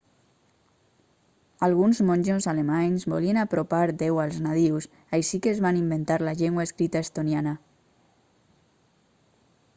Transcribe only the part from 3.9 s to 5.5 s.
déu als nadius així